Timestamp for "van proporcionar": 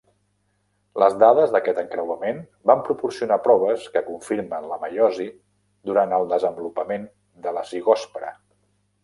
2.71-3.37